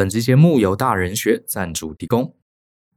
[0.00, 2.34] 本集节目由大人学赞助提供。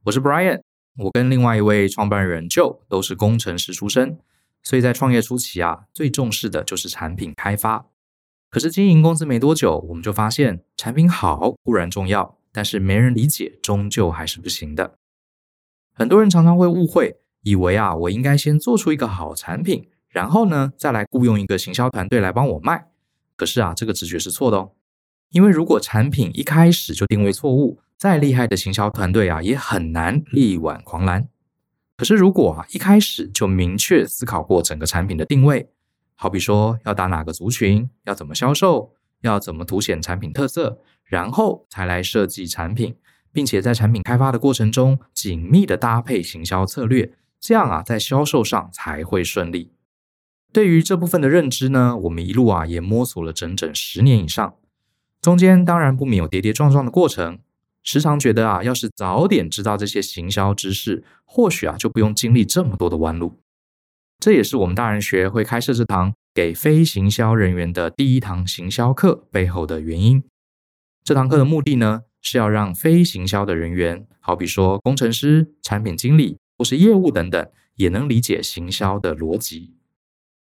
[0.04, 0.62] 我是 Brian，
[0.96, 4.18] 我跟另外一位创办人 Joe 都是工程师出身，
[4.62, 7.84] 所以在创业初期啊，最重视的就是产品开发。
[8.48, 14.94] 可是经营公司没多久，我们就发现产品好固然重要，但是没人理解，终究还是不行的。
[15.92, 22.86] 很多人常常会误会，以为啊，我应该先做出一个好产品，然后呢，再来雇佣一个行销团队来帮我卖。
[23.36, 24.72] 可是啊，这个直觉是错的哦。
[25.34, 31.26] 因为如果产品一开始就定位错误，再厉害的行销团队啊，也很难力挽狂澜。
[31.96, 35.68] 可是如果啊，一开始就明确思考过整个产品的定位，
[36.14, 38.92] 好比说要打哪个族群，要怎么销售，
[39.22, 42.94] 要怎么凸显产品特色，然后才来设计产品，
[43.32, 49.72] 并且在产品开发的过程中紧密的搭配行销策略，这样啊，在销售上才会顺利。
[50.52, 54.54] 对于这部分的认知呢，我们一路啊也摸索了整整十年以上。
[55.24, 57.38] 中间当然不免有跌跌撞撞的过程，
[57.82, 63.40] 时常觉得啊，要是早点知道这些行销知识，或许啊就不用经历这么多的弯路。
[64.18, 70.22] 这也是我们大人学会开设这堂给非行销人员的第一堂行销课背后的原因。
[71.02, 79.72] 这堂课的目的呢，是要让非行销的人员，好比说工程师、产品经理或是业务等等，也能理解行销的逻辑，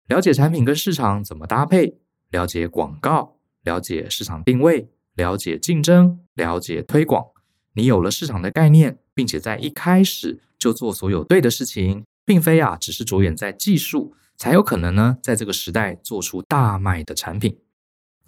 [0.10, 3.38] 了解产品跟市场怎么搭配，了解广告。
[3.64, 7.26] 了解市场定位，了解竞争，了解推广。
[7.74, 17.58] 你有了市场的概念，并且在一开始就做所有对的事情，并非啊只是着眼在技术，才有可能呢在这个时代做出大卖的产品。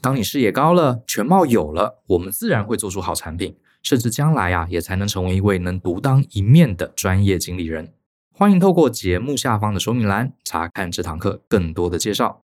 [0.02, 7.94] 当你视野高了，全貌有了，我们自然会做出好产品，甚至将来啊也才能成为一位能独当一面的专业经理人。
[8.33, 12.45] 欢迎透过节目下方的说明栏查看这堂课更多的介绍。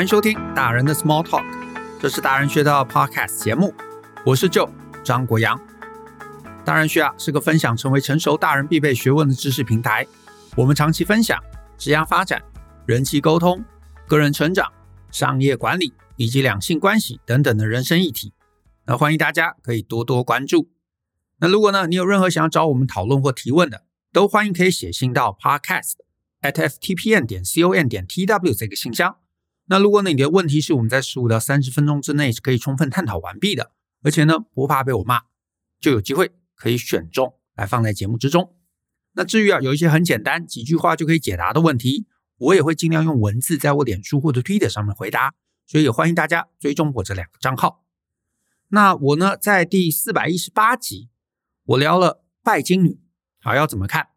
[0.00, 1.44] 欢迎收听大人的 Small Talk，
[2.00, 3.74] 这是大人学的 Podcast 节目，
[4.24, 4.70] 我是 Joe
[5.04, 5.60] 张国阳。
[6.64, 10.06] 大人学啊是个分享成为成熟大人必备学问的知识平台，
[10.56, 11.38] 我们长期分享
[11.76, 12.42] 职业发展、
[12.86, 13.62] 人际沟通、
[14.08, 14.72] 个人成长、
[15.10, 18.32] 商业管理以及两性关系等等的人生议题。
[18.86, 20.70] 那欢迎大家可以多多关注。
[21.40, 25.96] 那如果呢你有任何想要找我们讨论或提问的，都欢迎可以写信到 Podcast
[26.40, 29.18] at ftpn 点 com 点 tw 这个信箱。
[29.70, 33.70] 那如果你的问题是我们在十五到三十分钟之内是可以充分探讨完毕的，
[34.02, 35.20] 而且呢不怕被我骂，
[35.78, 38.52] 就有机会可以选中来放在节目之中。
[39.12, 42.08] 那至于啊有一些很简单几句话就可以解答的问题，
[42.38, 45.34] 我也会尽量用文字在我脸书或者 Twitter 上面回答，
[45.68, 47.84] 所以也欢迎大家追踪我这两个账号。
[48.70, 51.10] 那我呢在第四百一十八集
[51.66, 52.98] 我聊了拜金女，
[53.38, 54.08] 好要怎么看？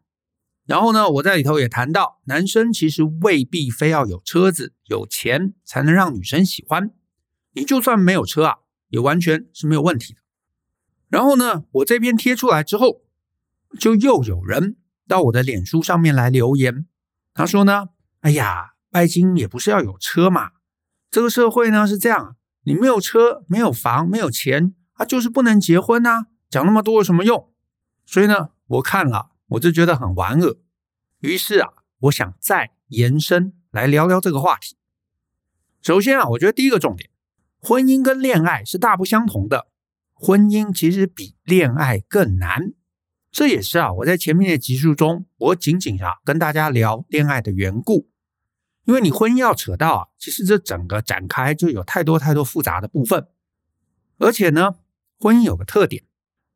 [0.66, 6.90] 然后呢，我在里头也谈到，男生其实未必非要有车子、有钱才能让女生喜欢。
[7.52, 8.58] 你就算没有车啊，
[8.88, 10.20] 也完全是没有问题的。
[11.08, 13.02] 然后呢，我这篇贴出来之后，
[13.78, 14.76] 就又有人
[15.06, 16.86] 到我的脸书上面来留言，
[17.34, 17.90] 他说呢
[18.22, 20.52] ：“哎呀，拜金也不是要有车嘛，
[21.10, 27.52] 这个社会呢是这样，你没有车、没有房、没有钱，啊，就是不能结婚啊，讲那么多有什么用？”
[28.06, 29.33] 所以呢，我看了。
[29.48, 30.58] 我就觉得很玩恶，
[31.20, 31.68] 于是啊，
[32.00, 34.76] 我想再延伸来聊聊这个话题。
[35.82, 37.10] 首先啊，我觉得第一个重点，
[37.60, 39.68] 婚姻跟恋爱是大不相同的，
[40.14, 42.72] 婚姻其实比恋爱更难。
[43.30, 48.08] 这也是啊，我在前面的集数中，我仅仅啊跟大家聊恋爱的缘故。
[48.84, 53.28] 因为你婚姻要扯到啊，其实这整个展开就有太多太多复杂的部分，
[54.18, 54.76] 而且呢，
[55.18, 56.04] 婚姻有个特点，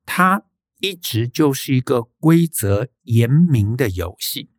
[0.07, 0.45] 它。
[0.79, 4.51] 一直就是一个规则严明的游戏。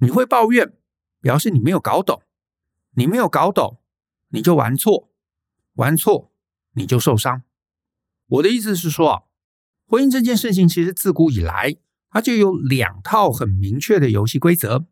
[0.00, 0.74] 你会抱怨，
[1.20, 2.22] 表示你没有搞懂。
[2.98, 3.80] 你没有搞懂，
[4.28, 5.10] 你就玩错，
[5.74, 6.32] 玩错
[6.72, 7.42] 你就受伤。
[8.26, 9.22] 我的意思是说啊，
[9.86, 11.76] 婚姻这件事情其实自古以来，
[12.10, 14.86] 它就有两套很明确的游戏规则。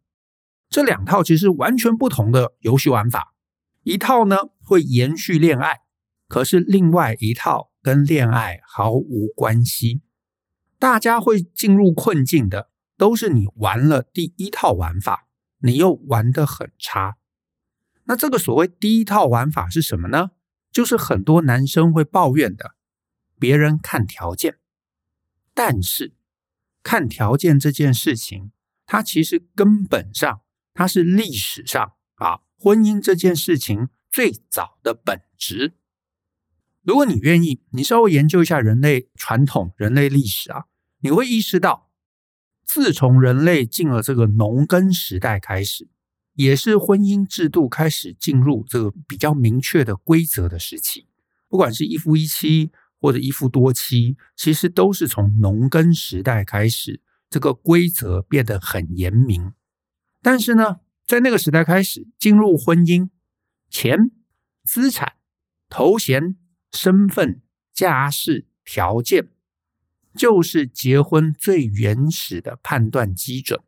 [0.68, 3.34] 这两套其实完全不同的游戏玩法。
[3.82, 5.80] 一套呢会延续恋爱，
[6.28, 10.02] 可是另外一套跟恋爱毫无关系。
[10.78, 15.26] 大家会进入困境的，都是你玩了第一套玩法，
[15.58, 17.16] 你又玩得很差。
[18.04, 20.32] 那这个所谓第一套玩法是什么呢？
[20.70, 22.74] 就是很多男生会抱怨的，
[23.38, 24.58] 别人看条件。
[25.54, 26.14] 但是
[26.82, 28.50] 看条件这件事情，
[28.84, 30.42] 它其实根本上，
[30.74, 35.76] 它是历史上啊婚姻这件事情最早的本质。
[36.84, 40.64] 如果你愿意，你稍微研究一下人类传统、人类历史啊。
[41.00, 41.90] 你会意识到，
[42.64, 45.88] 自从人类进了这个农耕时代开始，
[46.34, 51.06] 也是婚姻制度开始进入这个比较明确的规则的时期。
[51.48, 52.70] 不管是一夫一妻
[53.00, 57.00] 或者一夫多妻，其实都是从农耕时代开始，
[57.30, 59.52] 这个规则变得很严明。
[60.20, 63.08] 但是呢，在那个时代开始进入婚姻，
[63.70, 64.10] 钱、
[64.64, 65.14] 资产、
[65.68, 66.36] 头衔、
[66.74, 67.40] 身份、
[67.72, 69.28] 家世、条件，
[70.14, 73.60] 就是结婚最原始的判断基准。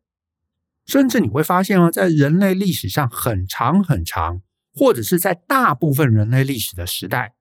[0.85, 4.43] 甚至你会发现哦，在人类历史上很长很长，
[4.75, 7.35] 或者是在大部分人类历史的时代。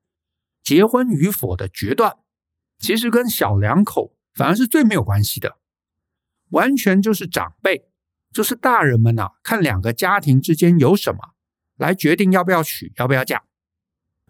[0.63, 2.15] 结婚与否的决断，
[2.79, 5.57] 其实跟小两口反而是最没有关系的，
[6.49, 7.87] 完全就是长辈，
[8.31, 11.35] 就是大人们呐，看两个家庭之间有什么，
[11.77, 13.43] 来决定要不要娶，要不要嫁。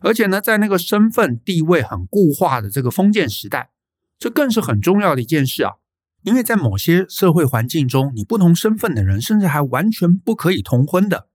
[0.06, 3.72] 而且呢，在那个身份地位很固化的这个封建时代，
[4.20, 5.74] 这更是很重要的一件事啊，
[6.22, 11.28] 因为在某些社会环境中，你不同身份的人，甚至还完全不可以通婚的。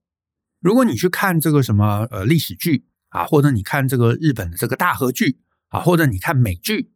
[0.60, 2.86] 如果你去看这个什么呃历史剧。
[3.10, 5.40] 啊，或者你看这个日本的这个大和剧
[5.70, 6.92] 啊，或者你看美剧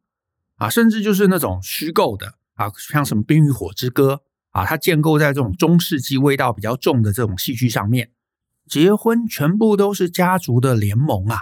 [0.55, 4.12] 啊，甚至就是那种虚构的啊，像什么《冰与火之歌》
[4.50, 8.12] 啊，它建构在这种中世纪味道比较重的这种戏剧上面，
[8.69, 11.38] 结婚全部都是家族的联盟啊，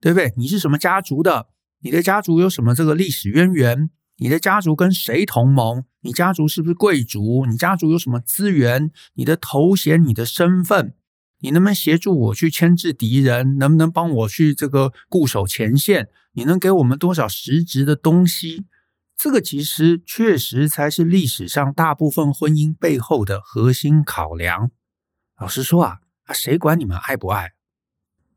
[0.00, 0.32] 对不对？
[0.36, 1.48] 你是什么家族的？
[1.82, 3.90] 你的家族有什么这个历史渊源？
[4.16, 5.84] 你的家族跟谁同盟？
[6.02, 7.46] 你家族是不是贵族？
[7.46, 8.90] 你家族有什么资源？
[9.14, 10.04] 你的头衔？
[10.04, 10.94] 你的身份？
[11.40, 13.56] 你能不能协助我去牵制敌人？
[13.56, 16.08] 能不能帮我去这个固守前线？
[16.32, 18.66] 你能给我们多少实质的东西？
[19.16, 24.70] 这个其实确实才是历史上大部分婚姻背后的核心考量。
[25.38, 27.52] 老实说啊，啊，谁管你们爱不爱？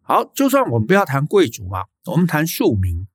[0.05, 3.07] 好，就算我们不要谈贵族嘛，我们谈庶民，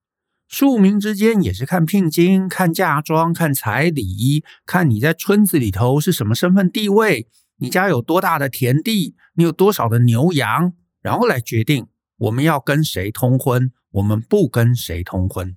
[0.49, 7.29] 庶民之间也是看聘金、看嫁妆、看彩礼，看你在村子里头是什么身份地位。
[7.59, 9.15] 你家有多大的田地？
[9.35, 10.73] 你有多少的牛羊？
[11.03, 15.55] 然后来决定我们要跟谁通婚，我们不跟谁通婚。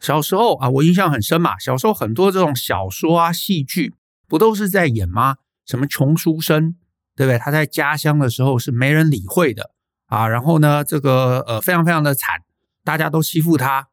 [0.00, 1.58] 小时候啊，我印象很深嘛。
[1.58, 3.94] 小时候很多这种小说啊、戏剧，
[4.26, 5.36] 不都是在演吗？
[5.66, 6.76] 什么穷书生，
[7.14, 7.38] 对不对？
[7.38, 9.72] 他在家乡的时候是没人理会的
[10.06, 10.28] 啊。
[10.28, 12.42] 然后呢，这个呃非常非常的惨，
[12.84, 13.88] 大家都欺负他。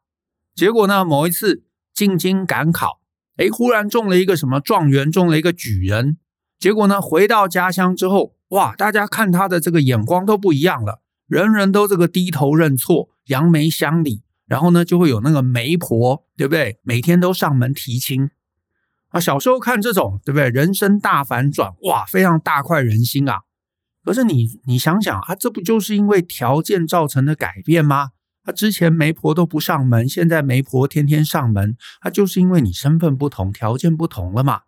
[0.54, 3.00] 结果呢，某一次进京赶考，
[3.36, 6.18] 哎，忽然中了一个什么状元，中了一个举人。
[6.58, 16.78] 结果呢，回到家乡之后，哇，大家看他的这个眼光都不一样了，人人都这个低头认错，扬眉相礼，然后呢，就会有那个媒婆，对不对？
[16.82, 18.30] 每天都上门提亲
[19.08, 19.18] 啊。
[19.18, 20.48] 小时候看这种，对不对？
[20.48, 23.40] 人生大反转，哇，非常大快人心啊。
[24.04, 28.10] 可是你你想想啊，这不就是因为条件造成的改变吗？
[28.44, 34.62] 他之前媒婆都不上门，现在媒婆天天上门，他就是因为你身份不同，条件不同了嘛。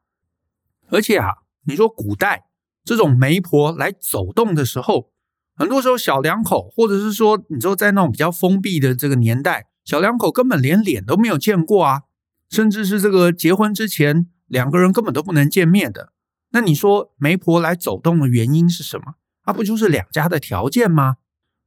[0.88, 1.28] 而且啊。
[1.68, 2.44] 你说古代
[2.84, 5.10] 这种媒婆来走动的时候，
[5.56, 12.02] 很多时候小两口，或者是说你说在那种比较封闭的这个年代，小两口根本连脸都没有见过啊，
[12.48, 16.12] 甚至是这个结婚之前两个人根本都不能见面的。
[16.50, 19.14] 那你说媒婆来走动的原因是什么？
[19.46, 21.16] 那不就是两家的条件吗？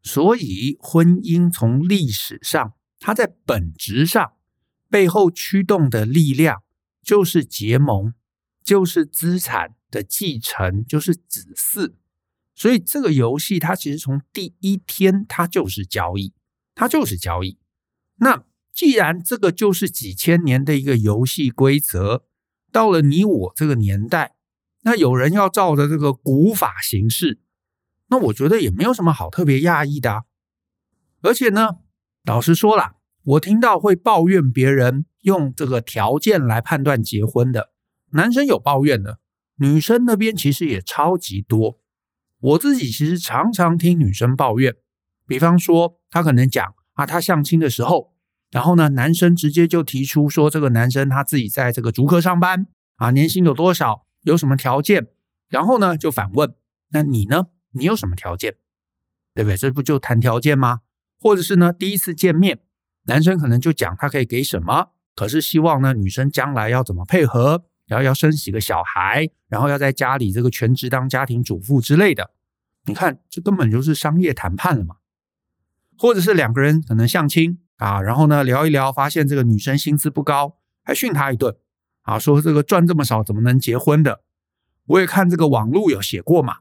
[0.03, 4.33] 所以婚姻从历史上，它在本质上
[4.89, 6.61] 背后驱动的力量
[7.01, 8.13] 就是结盟，
[8.63, 9.75] 就是资产。
[9.91, 11.93] 的继承就是子嗣，
[12.53, 16.31] 所以这个游戏它其实从第一天它就是交易，
[16.75, 17.57] 它就是交易。
[18.17, 22.23] 那既然这个就是几千年的一个游戏规则，
[22.71, 24.35] 到了你我这个年代，
[24.83, 27.39] 那有人要照着这个古法行事，
[28.09, 30.23] 那我觉得也没有什么好特别讶异的。
[31.21, 31.77] 而且呢，
[32.23, 37.71] 老实说啦，我听到会抱怨别人用这个条件来判断结婚的
[38.11, 39.19] 男生有抱怨的。
[39.57, 41.79] 女生那边其实也超级多，
[42.39, 44.73] 我自己其实常常听女生抱怨，
[45.27, 48.13] 比方说她可能讲啊，她相亲的时候，
[48.49, 55.07] 然后呢，男生直接就提出说，这个男生他自己在这个竹科上班啊，年薪有多少，有什么条件，
[55.49, 56.55] 然后呢就反问，
[56.91, 57.47] 那你呢？
[57.71, 58.55] 你有什么条件？
[59.33, 59.57] 对不对？
[59.57, 60.81] 这不就谈条件吗？
[61.19, 62.59] 或者是呢，第一次见面，
[63.03, 67.65] 男生可能就讲他可以给什么，可是希望呢，女生将来要怎么配合。
[67.87, 72.29] 然后要生几个小孩，然后要在家里这个全职当家庭主妇之类的，
[72.85, 74.97] 你看这根本就是商业谈判了嘛。
[75.97, 81.57] 或者是两个人可能相亲啊，然后呢聊一聊，发现这个女生薪资不高，还训她一顿
[82.03, 84.21] 啊，说这个赚这么少怎么能结婚的？
[84.85, 86.57] 我也看这个网络有写过嘛，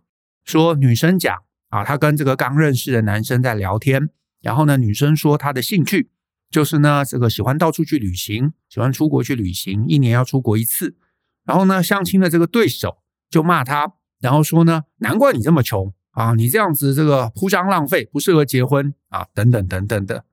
[0.48, 4.08] 说女生讲啊，她跟这个刚认识的男生在聊天，
[4.40, 6.10] 然后呢女生说她的兴趣
[6.50, 10.96] 就是呢这个喜欢到处去旅行，喜欢出国去旅行，一年要出国一次。
[11.44, 20.24] 然后呢，相亲的这个对手就骂他然后说呢，难怪你这么穷啊，你这样子这个铺张浪费，不适合结婚啊，等等等等的。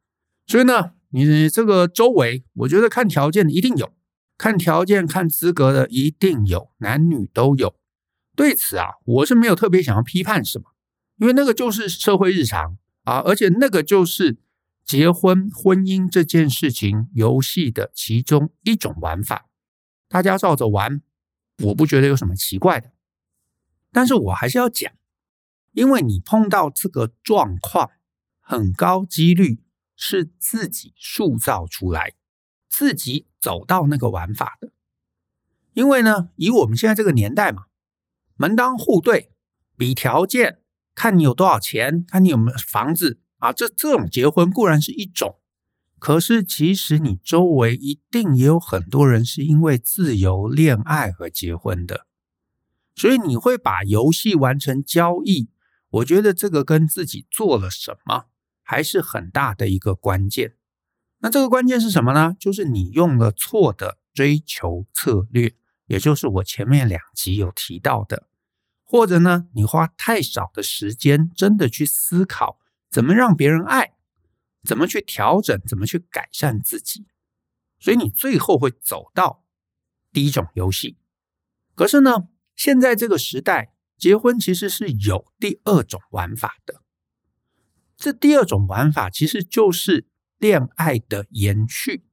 [0.47, 3.93] 所以呢，你这个周围，我觉得看条件的一定有，
[4.37, 7.75] 看条件看资格的一定有，男女都有。
[8.35, 10.73] 对此啊，我是没有特别想要批判什么，
[11.17, 14.37] 因为那个就是社会日常啊，而且那个就是
[14.83, 19.47] 结婚婚姻这件事情游戏的其中一种玩法，
[20.09, 21.01] 大家照着玩，
[21.63, 22.91] 我不觉得有什么奇怪的。
[23.91, 24.91] 但是我还是要讲，
[25.71, 27.91] 因为你碰到这个状况，
[28.41, 29.61] 很高几率
[29.95, 32.13] 是自己塑造出来，
[32.67, 34.71] 自己走到那个玩法的。
[35.73, 37.67] 因为呢，以我们现在这个年代嘛。
[38.35, 39.31] 门当户对，
[39.77, 40.59] 比条件，
[40.93, 43.51] 看你有多少钱，看你有没有房子啊。
[43.51, 45.39] 这这种结婚固然是一种，
[45.99, 52.05] 可是其实你周围一定也有很多人是因为自由恋爱而结婚的。
[52.95, 55.49] 所以你会把游戏完成交易，
[55.89, 58.25] 我觉得这个跟自己做了什么
[58.61, 60.55] 还是很大的一个关键。
[61.19, 62.35] 那这个关键是什么呢？
[62.39, 65.55] 就是你用了错的追求策略。
[65.87, 68.27] 也就是我前面两集有提到的，
[68.83, 73.93] 或者呢，你花太少的时间，真的去思考怎么让别人爱，
[74.63, 77.05] 怎么去调整，怎么去改善自己，
[77.79, 79.43] 所以你最后会走到
[80.11, 80.97] 第一种游戏。
[81.75, 86.81] 可是呢，现在这个时代，结婚其实是有第二种玩法的。
[87.97, 92.05] 这第二种玩法其实就是恋爱的延续。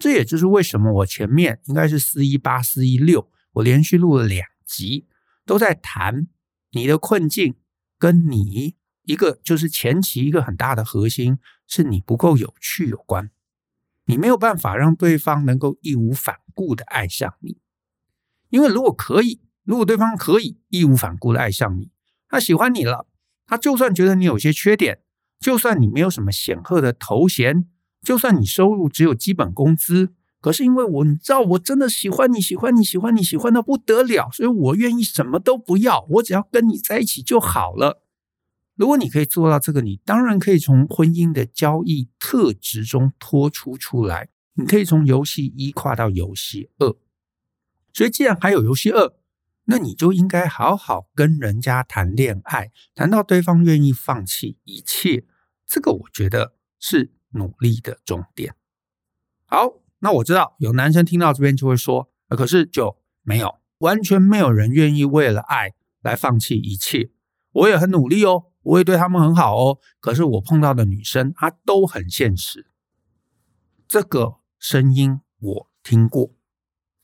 [0.00, 5.06] 这也就是为什么我前面应该是四一八、四一六，我连续录了两集，
[5.44, 6.26] 都在谈
[6.70, 7.56] 你的困境，
[7.98, 13.30] 跟你一个就是前期一个很大的核心，是你不够有趣有关，
[14.06, 17.58] 你没有办法让对方能够义无反顾的爱上你，
[18.48, 21.90] 因为如果可以，如果对方可以义无反顾的爱上你，
[22.26, 23.06] 他喜欢你了，
[23.46, 25.02] 他就算觉得你有些缺点，
[25.38, 27.68] 就算你没有什么显赫的头衔。
[28.02, 38.02] 就算你收入只有基本工资，可是因为我你知道我真的喜欢你，喜欢你，喜欢你，喜欢到不得了，所以我愿意什么都不要，我只要跟你在一起就好了。
[38.74, 46.96] 如果你可以做到这个，你当然可以从婚姻的交易特质中脱出出来，你可以从游戏一跨到游戏二。
[47.92, 49.12] 所以既然还有游戏二，
[49.66, 55.26] 那你就应该好好跟人家谈恋爱，谈到对方愿意放弃一切，
[55.66, 57.12] 这个我觉得是。
[57.30, 58.54] 努力的重点。
[59.46, 67.10] 好，那我知道有男生听到这边就会说，可是就没有，完全没有人愿意为了爱来放弃一切。
[67.52, 69.78] 我也很努力哦，我也对他们很好哦。
[69.98, 72.70] 可是我碰到的女生，她都很现实。
[73.88, 76.32] 这个声音我听过，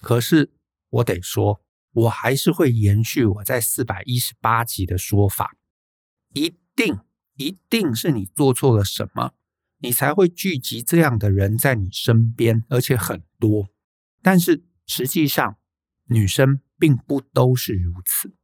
[0.01, 0.53] 可是
[0.89, 1.61] 我得说，
[1.93, 5.57] 我还是会延续我在四百一十八集的说法，
[6.33, 7.01] 一定
[7.35, 9.33] 一定是你做错了什么。
[9.79, 13.69] 你才会聚集这样的人在你身边，而且很多。
[14.23, 15.59] 但是实际上，
[16.09, 18.35] 女生并不都是如此。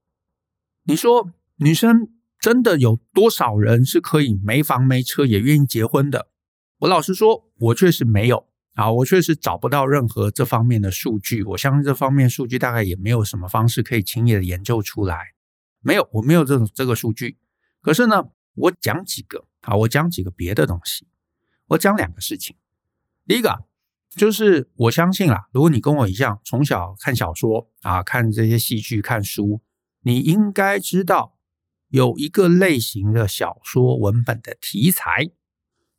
[0.85, 2.09] 你说，女生
[2.39, 6.29] 真的有多少人是可以没房没车也愿意结婚的？
[6.81, 11.43] 我老实说，我确实没有啊，我确实找不到任何这方面的数据。
[11.45, 15.35] 我相信这方面数据大概也没有什么方式可以轻易的研究出来。
[15.81, 17.39] 没有，我没有这种这个数据。
[17.81, 18.25] 可是呢，
[18.55, 21.07] 我讲几个啊，我讲几个别的东西。
[21.73, 22.57] 我讲两个事情，
[23.27, 23.65] 第一个
[24.11, 29.63] 就是我相信啦，如果你跟我一样从小看小说啊，看这些戏剧、看书，
[30.03, 31.39] 你应该知道
[31.89, 35.31] 有一个类型的小说文本的题材，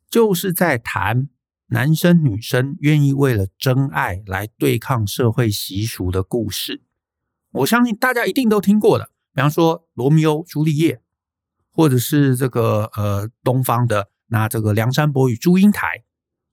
[0.08, 1.28] 就是在谈
[1.66, 6.84] 男生女生愿意为了真爱来对抗社会习俗的故事。
[7.50, 10.96] 我相信大家一定都听过的，比方说《罗密欧朱丽叶》，
[11.72, 14.13] 或者是这个呃东方的。
[14.34, 16.02] 那这个梁山伯与祝英台，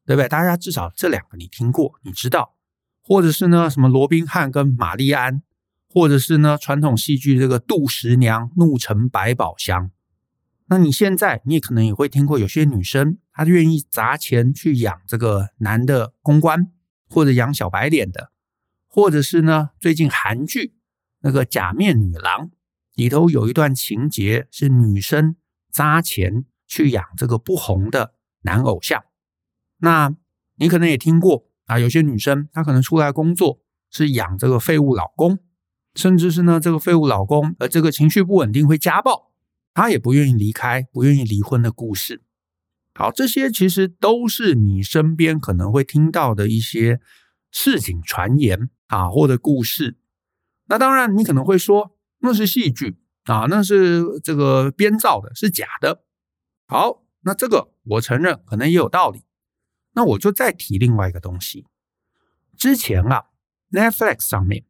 [0.05, 0.29] 对不对？
[0.29, 2.53] 大家至少这两个你听过，你知道，
[3.01, 5.41] 或者是呢什么罗宾汉跟玛丽安，
[5.89, 9.89] 或者是呢传统戏剧这个杜十娘怒沉百宝箱。
[10.67, 16.71] 那你现在你也可能也会听过，有些女生她愿意砸钱去养这个男的公关，
[17.09, 18.31] 或者养小白脸的，
[18.88, 20.75] 或者是呢最近韩剧
[21.21, 22.51] 那个假面女郎
[22.93, 25.35] 里头有一段情节是女生
[25.71, 26.45] 砸钱。
[26.71, 28.13] 去养这个不红的
[28.43, 29.03] 男偶像，
[29.79, 30.15] 那
[30.55, 33.59] 你可能也听过啊，有些女生她可能出来工作
[33.89, 35.39] 是养这个废物老公，
[35.95, 39.33] 甚至是呢这个废物老公呃这个情绪不稳定会家暴，
[39.73, 42.23] 她也不愿意离开，不愿意离婚的故事。
[42.93, 47.01] 好，这些其实都是你身边可能会听到的一些
[47.51, 49.97] 市井传言啊，或者故事。
[50.67, 56.05] 那当然你可能会说那是戏剧啊，那是这个编造的，是假的。
[56.71, 59.25] 好，那这个我承认可能也有道理。
[59.93, 61.65] 那我就再提另外一个东西。
[62.55, 63.25] 之前啊
[63.71, 64.63] ，Netflix 上面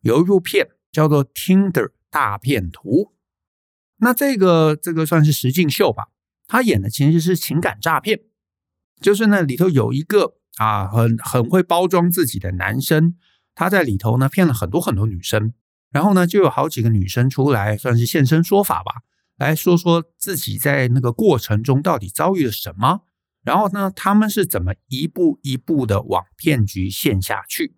[0.00, 2.90] 有一部片叫做《Tinder 大骗徒》，
[3.98, 6.08] 那这个这个算是实境秀吧。
[6.48, 8.22] 他演的其实是情感诈骗，
[9.00, 13.14] 就是那里头有一个啊，很很会包装自己的男生，
[13.54, 15.54] 他在里头呢骗了很多很多女生，
[15.92, 19.02] 然后呢就有好几个女生出来算是现身说法吧，
[19.36, 23.02] 来说说自己在那个过程中到底遭遇了什么。
[23.42, 27.76] 然后呢，他们是怎么一步一步的往骗局陷下去？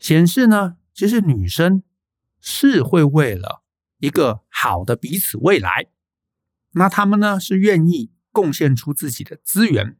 [0.00, 1.82] 显示呢，其实女生
[2.40, 3.62] 是会为了
[3.98, 5.86] 一个好的彼此未来，
[6.72, 9.96] 那他们呢是愿意贡献出自己的资源。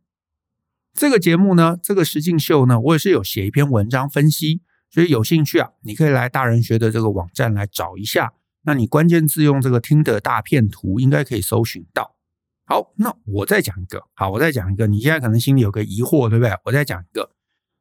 [0.92, 8.32] 这个节目呢，这个实境秀呢，我也是有写一篇文章分析，所以有兴趣啊，你可以来大人学的这个网站来找一下。
[8.62, 12.16] 那你关键字用这个听的大片图，应该可以搜寻到。
[12.64, 14.04] 好，那我再讲一个。
[14.14, 14.86] 好，我再讲一个。
[14.86, 16.52] 你现在可能心里有个疑惑，对不对？
[16.64, 17.32] 我再讲一个，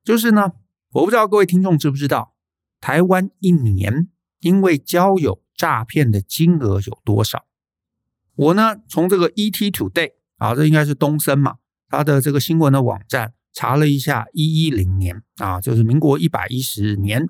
[0.04, 0.54] 就是呢，
[0.92, 2.34] 我不知道各位听众知不知道，
[2.82, 4.10] 台湾一年
[4.40, 7.46] 因为交友诈骗的金额有多少？
[8.36, 11.58] 我呢，从这个 ET Today 啊，这应该是东森嘛，
[11.90, 17.28] 它的这个新闻的网站查了一下，一一零年啊，就是民国一百一十年，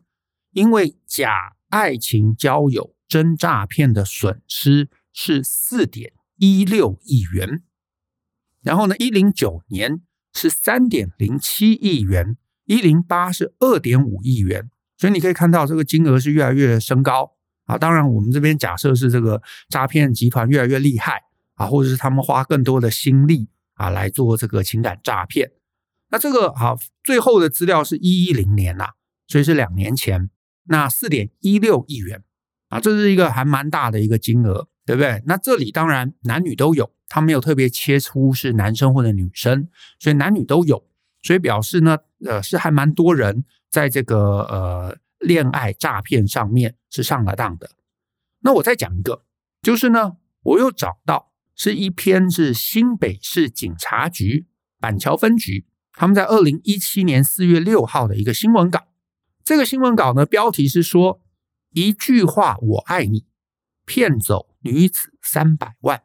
[0.52, 6.14] 因为假爱情交友真诈骗的损失是四点。
[6.42, 7.64] 一六亿元，
[8.62, 10.00] 然后呢，一零九年
[10.34, 17.36] 是三点零七亿元，一零八是二点五亿元，所以你可以看到这个金额是越来越升高
[17.66, 17.78] 啊。
[17.78, 21.24] 当然，我们这边假设是这个诈骗集团越来越厉害
[21.56, 25.52] 啊，或者是他们花更多的心力啊来做这个情感诈骗。
[26.08, 28.92] 那这个啊，最后的资料是一一零年呐、
[29.28, 30.30] 所以是两年前，
[30.68, 32.24] 那四点一六亿元
[32.70, 34.68] 啊，这是一个还蛮大的一个金额。
[34.86, 35.22] 对不对？
[35.28, 39.68] 那这里当然男女都有，他没有特别切出是男生或者女生，
[40.00, 40.84] 所以男女都有，
[41.22, 47.70] 所以表示呢，呃，是还蛮多人在这个呃恋爱诈骗上面是上了当的。
[48.40, 49.22] 那我再讲一个，
[49.62, 54.48] 就是呢，我又找到是一篇是新北市警察局
[54.80, 58.88] 板桥分局他们在二零一七年四月六号的一个新闻稿。
[59.44, 61.22] 这个新闻稿呢，标题是说
[61.72, 63.26] 一句话我爱你，
[63.86, 64.50] 骗走。
[64.62, 66.04] 女子三百万。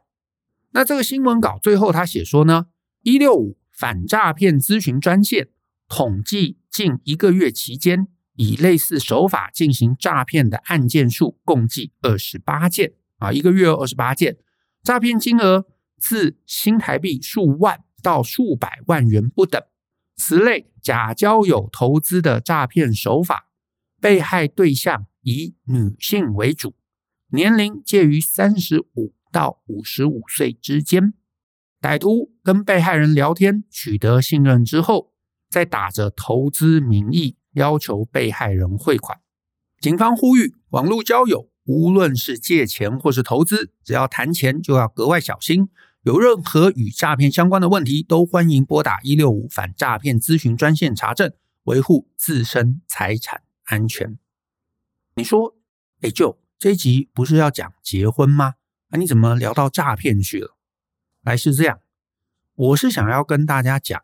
[0.71, 2.67] 那这个新闻稿最后他写说呢，
[3.01, 5.49] 一六五反诈骗咨询专线
[5.89, 14.37] 统计近一个月期间，以类似手法进行诈骗的案件数共计二十八件啊，一个月二十八件，
[14.81, 15.65] 诈骗金额
[15.97, 19.61] 自新台币数万到数百万元不等。
[20.15, 23.49] 此类假交友投资的诈骗手法，
[24.05, 26.75] 被害对象以女性为主。
[27.29, 31.15] 年龄介于三十五到五十五岁之间，
[31.81, 35.11] 歹徒跟被害人聊天，取得信任之后，
[35.49, 39.19] 再打着投资名义要求被害人汇款。
[39.79, 45.69] 警方呼吁，网络交友无论是借钱或是投资，只要谈钱就要格外小心。
[46.03, 54.17] 有任何与诈骗相关的问题，都欢迎拨打一六五反诈骗咨询专线查证，维护自身财产安全。
[55.15, 55.55] 你说，
[56.01, 56.39] 哎，就。
[56.57, 58.55] 这一集不是要讲结婚吗？
[58.89, 60.55] 啊，你怎么聊到诈骗去了？
[61.21, 61.81] 来，是这样，
[62.55, 64.01] 我是想要跟大家讲，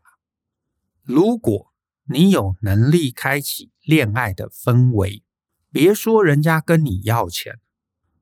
[1.01, 5.23] 如果你有能力开启恋爱的氛围，
[5.71, 7.61] 别说人家跟你要钱，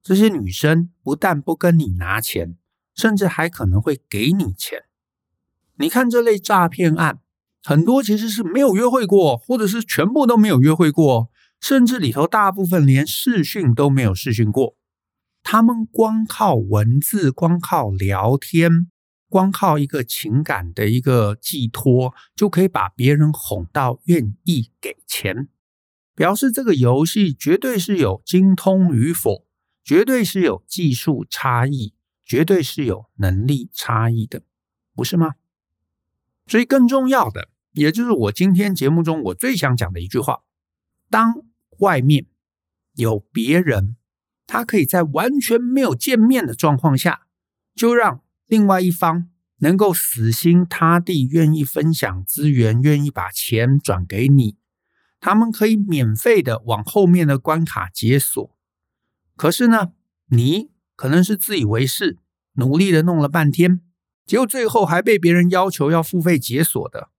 [0.03, 2.55] 这些女生不但不跟你拿钱，
[2.93, 4.85] 甚至还可能会给你钱。
[5.73, 7.19] 你看这类诈骗案，
[7.63, 11.29] 很多其实是没有约会过，或者是全部都没有约会过。
[11.61, 14.77] 甚至里头大部分连视讯都没有视讯过，
[15.43, 18.89] 他们光靠文字、光靠聊天、
[19.27, 25.49] 光靠一个情感的一个寄托，就可以把别人哄到愿意给钱，
[26.15, 29.45] 表示这个游戏绝对是有精通与否，
[29.83, 31.93] 绝对是有技术差异，
[32.23, 34.43] 绝对是有能力差异的，
[34.95, 35.33] 不是吗？
[36.49, 40.41] 所以更重要的，也就是我今天节目中我最想讲的一句话，
[41.09, 41.45] 当。
[41.79, 42.25] 外面
[42.95, 43.95] 有别人，
[44.45, 47.21] 他可以在完全没有见面的状况下，
[47.73, 54.57] 就让另外一方能够死心塌地、愿意分享资源、愿意把钱转给你，
[55.21, 58.53] 他们可以免费的往后面的关卡解锁。
[59.37, 59.93] 可是呢，
[60.27, 62.17] 你可能是自以为是，
[62.55, 63.79] 努力的弄了半天，
[64.29, 67.09] 结果最后还被别人要求要付费解锁的。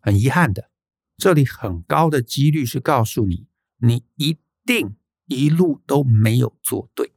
[0.00, 0.70] 很遗憾的，
[1.18, 3.48] 这里很高的几率是告诉你。
[3.80, 4.96] 你一定
[5.26, 7.12] 一路都没有做对，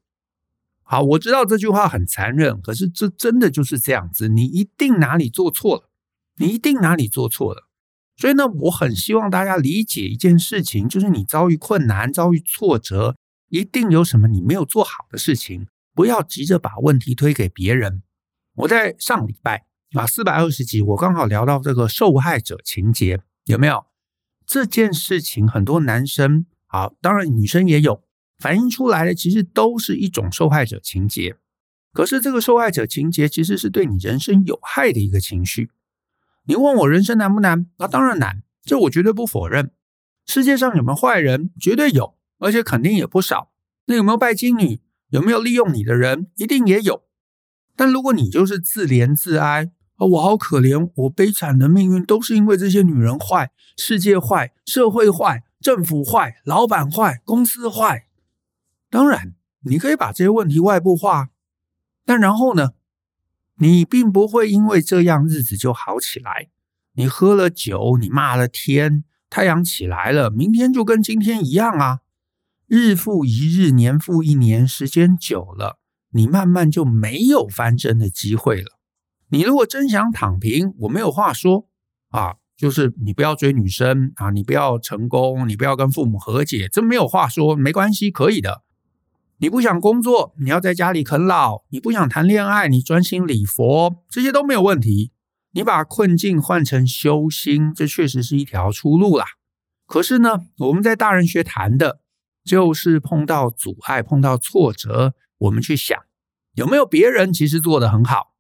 [0.84, 4.28] 好，我知道这句话很残忍，可是这真的就是这样子。
[4.28, 5.90] 你一定哪里做错了，
[6.36, 7.70] 你一定哪里做错了。
[8.18, 13.16] 所以呢，我很希望大家理解一件事情，就是你遭遇困难、遭遇挫折，
[13.48, 18.04] 一定有什么你没有做好的事情，不要急着把问题推给别人。
[18.58, 23.86] 我在上礼拜啊四百二十集，我刚好聊到这个受害者情节，有没有？
[24.48, 28.04] 这件事情很多男生啊，当然女生也有
[28.40, 31.36] 反映出来的，其实都是一种受害者情节。
[31.94, 35.70] 可是这个受害者情节其实是对你人生有害的一个情绪。
[36.46, 37.68] 你问我人生难不难？
[37.78, 39.72] 那当然难，这我绝对不否认。
[40.26, 41.52] 世界上有没有坏人？
[41.60, 43.52] 绝对有，而且肯定也不少。
[43.86, 44.82] 那有没有拜金女？
[45.10, 46.32] 有没有利用你的人？
[46.38, 47.04] 一定也有。
[47.78, 49.72] 但如果你就是自怜自哀。
[50.00, 58.06] 啊，我好可怜，我悲惨的命运都是因为这些女人坏，世界坏，社会坏，政府坏，老板坏，公司坏。
[58.92, 61.30] 当然，你可以把这些问题外部化，
[62.06, 62.74] 但然后呢，
[63.56, 66.50] 你并不会因为这样日子就好起来。
[66.94, 72.02] 你喝了酒，你骂了天，太阳起来了，明天就跟今天一样啊。
[72.68, 75.80] 日复一日，年复一年，时间久了，
[76.18, 78.80] 你慢慢就没有翻身的机会了。
[79.30, 81.68] 你如果真想躺平，我没有话说
[82.10, 88.64] 啊，就是你不要追女生啊，你不要成功，你不要跟父母和解，这没有话说，没关系，可以的。
[89.38, 95.12] 你不想工作，你要在家里啃老；你不想谈恋爱，你专心礼佛，这些都没有问题。
[95.52, 99.26] 你把困境换成修心，这确实是一条出路啦。
[99.86, 102.00] 可是呢，我们在大人学谈的，
[102.44, 105.98] 就是碰到阻碍、碰到挫折，我们去想
[106.58, 108.34] 有没有别人其实做得很好。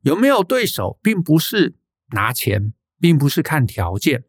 [0.00, 1.76] 有没有对手，并不是
[2.12, 4.24] 拿钱，并不是看条件。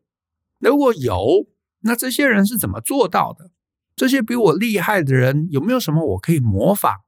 [0.60, 1.48] 如果有，
[1.80, 3.52] 那这些人是怎么做到的？
[3.96, 7.04] 这些比我厉害的人，有没有什么我可以模仿？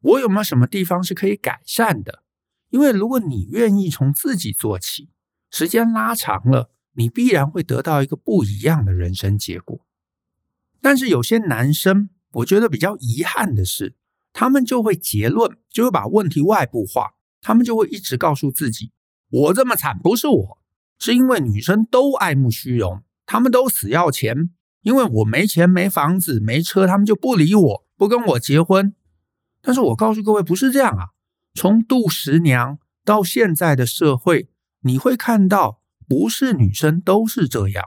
[0.00, 2.22] 我有没有什么地方是可以改善的？
[2.70, 5.10] 因为如果你愿意从自己做起，
[5.50, 9.84] 时间拉长了，你必然会得到一个不一样的人生结果。
[10.80, 13.96] 但是有些男生，我觉得比较遗憾的是，
[14.38, 17.14] 他们就会结论，就会把问题外部化。
[17.40, 18.92] 他们就会一直告诉自己
[19.30, 20.58] ：“我这么惨不是我，
[20.98, 24.50] 是因为女生都爱慕虚荣，他们都死要钱。
[24.82, 28.94] 因为我没钱、没房子、没车，他们就不理我，不跟我结婚。
[29.62, 31.06] 但是我告诉各位，不是这样啊！
[31.54, 34.50] 从杜十娘到现在的社会，
[34.82, 37.86] 你会看到，不是女生都是这样。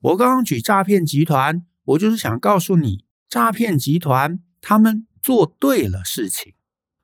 [0.00, 6.52] 我刚刚举诈骗集团，我就是想告诉你，诈骗集团他们做对了事情。”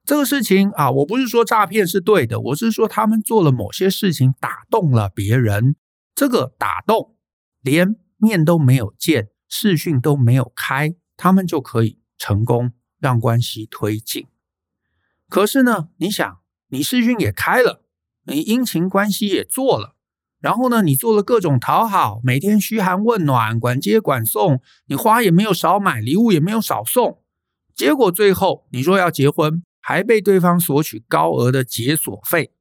[0.05, 5.77] 这个事情啊，我不是说诈骗是对的，我是说他们做了某些事情打动了别人。
[6.15, 7.17] 这个打动，
[7.63, 14.27] 连面都没有见，视讯都没有开，他们就可以成功让关系推进。
[15.29, 17.85] 可是呢，你想，你视讯也开了，
[18.25, 19.95] 你殷勤关系也做了，
[20.41, 27.20] 然后呢，你做了各种讨好，每天嘘寒问暖，管接管送，你花也没有少买，礼物也没有少送，
[27.81, 29.63] 结果最后你说要结婚。
[29.83, 32.53] 还被对方索取高额的解锁费，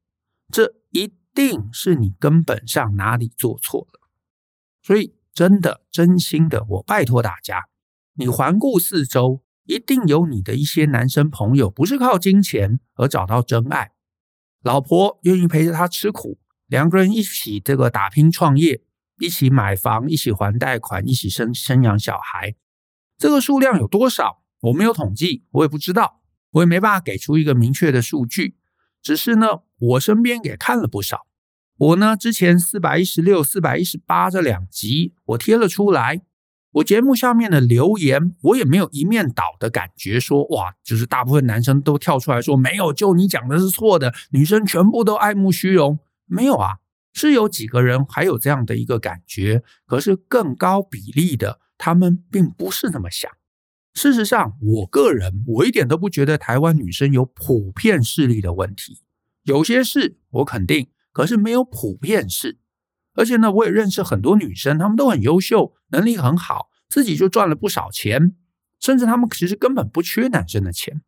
[0.50, 4.00] 这一定是你根本上哪里做错了。
[4.82, 7.66] 所以，真的、真心的，我拜托大家，
[8.16, 13.92] 你环顾四周，一定有你的一些男生朋友，不是靠金钱而找到真爱，
[14.64, 18.82] 老婆愿意陪着他吃苦，两个人一起这个打拼创业，
[19.20, 22.56] 一起买房，一起还贷款，一起生生养小孩，
[23.18, 24.39] 这个数量有多少？
[24.62, 26.22] 我没有统计，我也不知道。
[26.54, 28.56] 我也没办法给出一个明确的数据，
[29.04, 31.28] 只是呢，我身边也看了不少。
[31.78, 36.24] 我呢，之前四百一十六、四百一十八这两集我贴了出来，
[36.72, 46.80] 我节目下面的留言，我也没有一面倒的感觉说，哇，就是大部分男生都跳出来说没有，就你讲的是错的，女生全部都爱慕虚荣，没有啊，
[47.14, 53.32] 是有几个人还有这样的一个感觉，可是更高比例的，他们并不是这么想。
[53.94, 59.02] 事实上，我个人我一点都不觉得台湾女生有普遍视力的问题。
[59.44, 62.60] 有些事我肯定，可是没有普遍事。
[63.16, 68.36] 而且呢，我也认识很多女生，她们都很优秀，能力很好，自己就赚了不少钱，
[68.80, 71.02] 甚至她们其实根本不缺男生的钱。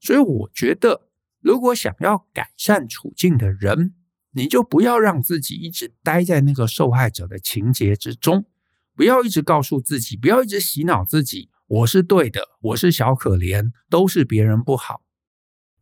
[0.00, 1.08] 所以我觉得，
[1.40, 3.94] 如果想要改善处境的人，
[4.30, 8.46] 你就不要让自己一直待在那个受害者的情节之中，
[8.94, 11.50] 不要一直告诉自己，不要一直洗脑自己。
[11.74, 15.02] 我是对的，我是小可怜，都是别人不好。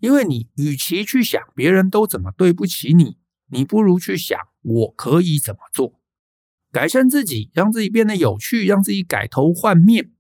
[0.00, 3.18] 因为你与其去想别人都怎么对不起你，
[3.50, 6.00] 你不如去想我可以怎么做，
[6.72, 10.12] 改善自己，让自己变得有趣，让自己改头换面。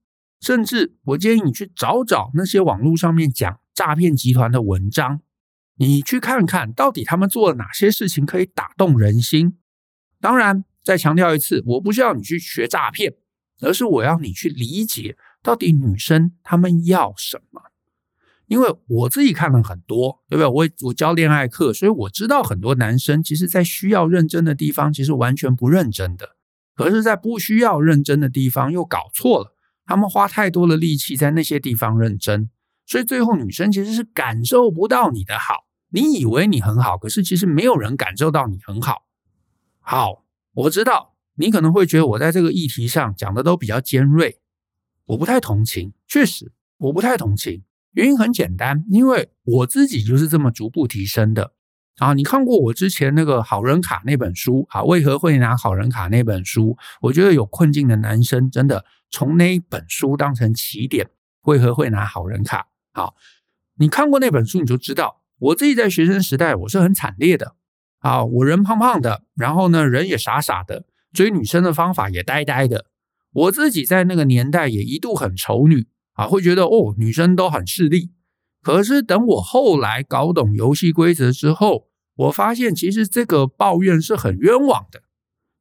[0.42, 5.22] 甚至我建议你去找找那些网络上面讲诈骗集团的文章，
[5.76, 9.56] 你去看看到底他们做了哪些事情可以打动人心。
[10.20, 13.14] 当然，再强调一次，我不是要你去学诈骗，
[13.62, 17.62] 而是我要你去理解到底女生她们要什么。
[18.46, 20.46] 因为我自己看了很多，对不对？
[20.46, 26.26] 我我教恋爱课，所以我知道很多男生其实在需要认真的地方，其实完全不认真的；
[26.74, 29.56] 可是，在不需要认真的地方又搞错了。
[29.86, 32.50] 他们花太多的力气在那些地方认真，
[32.84, 35.66] 所以最后女生其实是感受不到你的好。
[35.88, 39.06] 你以为你很好，可是其实没有人感受到你很好。
[39.80, 44.41] 好，我知道你可能会觉得我在这个议题上讲的都比较尖锐，
[45.06, 45.92] 我不太同情。
[46.06, 47.62] 确实，我不太同情。
[47.92, 51.52] 原因很简单，因为我自己就是这么逐步提升的
[51.98, 52.14] 啊！
[52.14, 54.82] 你看过我之前那个好人卡那本书啊？
[54.82, 56.78] 为何会拿好人卡那本书？
[57.02, 61.10] 我觉得有困境的男生真的从那一本书当成起点，
[61.42, 62.68] 为何会拿好人卡？
[62.94, 63.14] 好，
[63.76, 67.56] 你看过那本书，你就知道我自己在学生时代我是很惨烈的
[67.98, 68.24] 啊！
[68.24, 72.86] 我人胖胖的，然后呢，人也傻傻的，追女生的方法也呆呆的。
[73.32, 75.86] 我自己在那个年代也一度很丑女。
[76.14, 78.10] 啊，会觉得哦，女生都很势利。
[78.60, 85.04] 可是等我后来搞懂游戏规则之后，我发现其实这个抱怨是很冤枉的。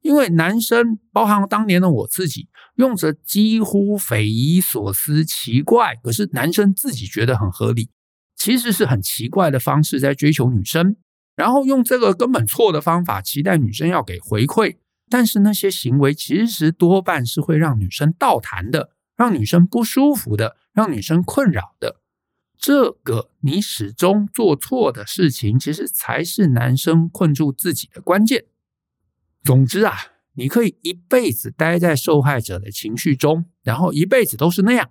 [0.02, 7.88] 因为男生，包含当年的我自己，用着几乎匪夷所思、奇怪，可是男生自己觉得很合理，
[8.36, 10.96] 其实是很奇怪的方式在追求女生，
[11.34, 14.76] 然后用这个根本错的方法期待女生要给回馈。
[15.12, 18.90] 但是那些行为其实多半是会让女生倒谈的。
[19.14, 22.00] 让女生不舒服的，让女生困扰的，
[22.58, 28.46] 这个你始终做错的事情，其实才是男生困住自己的关键。
[29.44, 29.94] 总之啊，
[30.32, 34.90] 你可以一辈子待在受害者的情绪中，然后一辈子都是那样。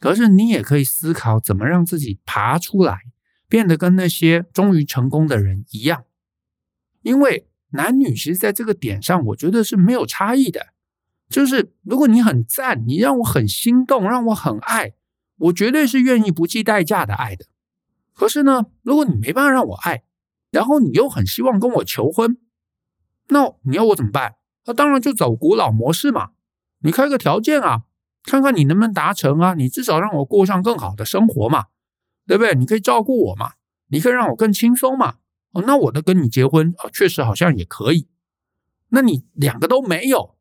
[0.00, 3.02] 可是你也可以思考怎么让自己爬出来，
[3.46, 6.04] 变得跟那些终于成功的人一样。
[7.02, 10.68] 因为男女其实在这个点上，我觉得是没有差异的。
[11.28, 14.94] 就是如果你很赞，你让我很心动，让我很爱，
[15.36, 17.46] 我绝对是愿意不计代价的爱的。
[18.12, 20.02] 可是呢，如果你没办法让我爱，
[20.50, 22.36] 然后你又很希望跟我求婚，
[23.28, 24.34] 那你要我怎么办？
[24.66, 26.30] 那当然就走古老模式嘛。
[26.80, 27.84] 你开个条件啊，
[28.24, 29.54] 看看你能不能达成啊。
[29.54, 31.66] 你至少让我过上更好的生活嘛，
[32.26, 32.54] 对不对？
[32.56, 33.52] 你可以照顾我嘛，
[33.86, 35.16] 你可以让我更轻松嘛。
[35.52, 38.08] 哦，那我的跟你结婚啊，确实好像也可以。
[38.88, 40.36] 那你两个都没有。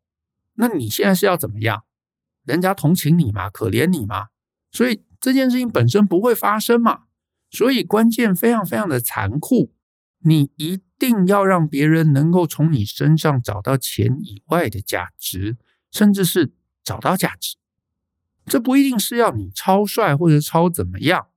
[0.55, 1.83] 那你现在是要怎么样？
[2.43, 3.49] 人家同情你吗？
[3.49, 4.27] 可怜你吗？
[4.71, 7.03] 所以这件事情本身不会发生嘛。
[7.49, 9.73] 所以关键非常非常的残酷，
[10.19, 15.57] 你一定要让别人能够从你身上找到钱以外的价值，
[15.91, 17.55] 甚至是找到价值。
[18.45, 21.27] 这不一定是要你超帅或者超怎么样，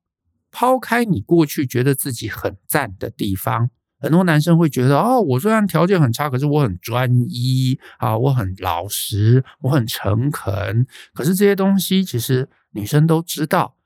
[0.52, 3.70] 抛开你过去觉得自己很赞的地方。
[3.98, 10.86] 很多男生会觉得，哦，我虽然条件很差，可是我很专一啊，我很老实，我很诚恳。
[11.14, 13.76] 可是这些东西其实女生都知道，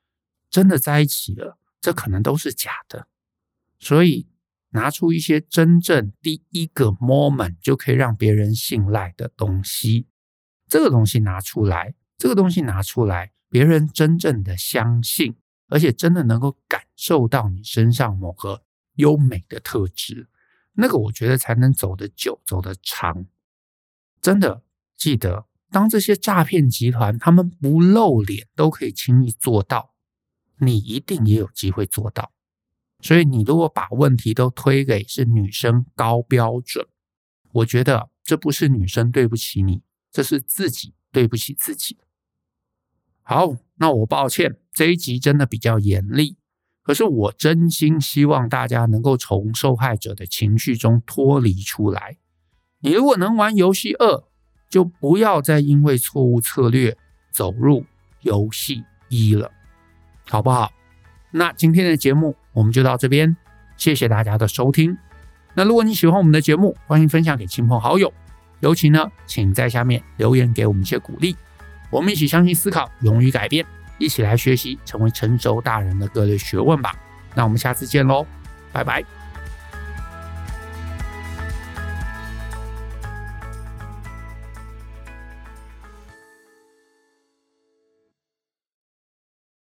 [0.50, 3.08] 真的在一起了，这可能都是假的。
[3.78, 4.26] 所以
[4.70, 10.06] 拿出一些真正第一个 moment 就可以让别人信赖的东西，
[10.66, 15.36] 这个东西拿出来，这个东西拿出来，别人真正的相信，
[15.68, 18.62] 而且真的能够感受到你身上某个。
[18.96, 20.26] 优美的特质，
[20.72, 23.26] 那个我觉得才能走得久，走得长。
[24.22, 24.62] 真的
[24.96, 29.92] 记得，当这些诈骗集团他们不露脸都可以轻易做到，
[30.60, 32.32] 你一定也有机会做到。
[33.02, 36.88] 所以，你如果把问题都推给是女生高标准，
[37.52, 41.98] 我觉得这不是女生对不起你，这是自己对不起自己。
[43.20, 46.36] 好，那我抱歉，这一集真的比较严厉。
[46.82, 52.18] 可是我真心希望大家能够从受害者的情绪中脱离出来。
[52.80, 54.24] 你如果能玩游戏二，
[54.68, 56.94] 就不要再因为错误策略
[57.32, 57.86] 走入
[58.20, 59.50] 游戏一了，
[60.28, 60.70] 好不好？
[61.30, 63.34] 那今天的节目我们就到这边，
[63.78, 64.94] 谢谢大家的收听。
[65.54, 68.12] 那如果你喜欢我们的节目，欢迎分享给亲朋好友，
[68.60, 71.34] 尤其呢，请在下面留言给我们一些鼓励。
[71.90, 73.66] 我们一起相信、思考、勇于改变。
[73.98, 76.94] 一起来学习，成为成熟大人的各类学问吧。
[77.34, 78.26] 那我们下次见喽，
[78.72, 79.04] 拜拜。